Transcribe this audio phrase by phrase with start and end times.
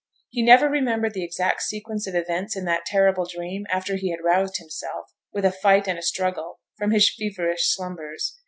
[0.29, 4.23] He never remembered the exact sequence of events in that terrible dream after he had
[4.23, 8.39] roused himself, with a fight and a struggle, from his feverish slumbers.